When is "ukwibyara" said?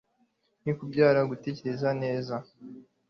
0.73-1.19